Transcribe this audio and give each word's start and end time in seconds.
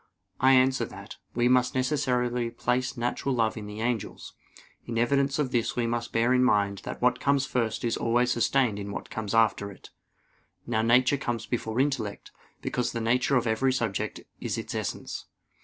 I 0.39 0.53
answer 0.53 0.85
that, 0.85 1.17
We 1.35 1.47
must 1.47 1.75
necessarily 1.75 2.49
place 2.49 2.97
natural 2.97 3.35
love 3.35 3.55
in 3.55 3.67
the 3.67 3.81
angels. 3.81 4.33
In 4.87 4.97
evidence 4.97 5.37
of 5.37 5.51
this 5.51 5.75
we 5.75 5.85
must 5.85 6.11
bear 6.11 6.33
in 6.33 6.43
mind 6.43 6.79
that 6.85 7.03
what 7.03 7.19
comes 7.19 7.45
first 7.45 7.83
is 7.83 7.97
always 7.97 8.31
sustained 8.31 8.79
in 8.79 8.91
what 8.91 9.11
comes 9.11 9.35
after 9.35 9.69
it. 9.71 9.91
Now 10.65 10.81
nature 10.81 11.17
comes 11.17 11.45
before 11.45 11.79
intellect, 11.79 12.31
because 12.63 12.93
the 12.93 12.99
nature 12.99 13.35
of 13.35 13.45
every 13.45 13.71
subject 13.71 14.21
is 14.39 14.57
its 14.57 14.73
essence. 14.73 15.27